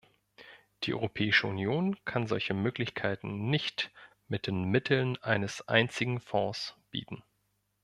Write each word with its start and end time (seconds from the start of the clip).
Die 0.81 0.95
Europäische 0.95 1.45
Union 1.45 1.95
kann 2.05 2.25
solche 2.25 2.55
Möglichkeiten 2.55 3.51
nicht 3.51 3.91
mit 4.27 4.47
den 4.47 4.63
Mitteln 4.63 5.21
eines 5.21 5.67
einzigen 5.67 6.19
Fonds 6.19 6.75
bieten. 6.89 7.21